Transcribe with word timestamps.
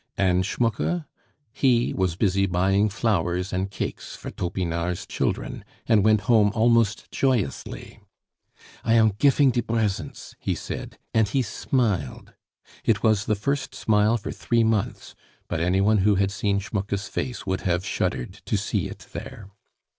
And 0.17 0.43
Schmucke? 0.43 1.03
He 1.53 1.93
was 1.93 2.15
busy 2.15 2.47
buying 2.47 2.89
flowers 2.89 3.53
and 3.53 3.69
cakes 3.69 4.15
for 4.15 4.31
Topinard's 4.31 5.05
children, 5.05 5.63
and 5.85 6.03
went 6.03 6.21
home 6.21 6.51
almost 6.55 7.11
joyously. 7.11 7.99
"I 8.83 8.95
am 8.95 9.11
gifing 9.11 9.51
die 9.51 9.61
bresents..." 9.61 10.33
he 10.39 10.55
said, 10.55 10.97
and 11.13 11.27
he 11.27 11.43
smiled. 11.43 12.33
It 12.83 13.03
was 13.03 13.25
the 13.27 13.35
first 13.35 13.75
smile 13.75 14.17
for 14.17 14.31
three 14.31 14.63
months, 14.63 15.13
but 15.47 15.59
any 15.59 15.81
one 15.81 15.99
who 15.99 16.15
had 16.15 16.31
seen 16.31 16.57
Schmucke's 16.57 17.07
face 17.07 17.45
would 17.45 17.61
have 17.61 17.85
shuddered 17.85 18.33
to 18.45 18.57
see 18.57 18.87
it 18.89 19.05
there. 19.13 19.51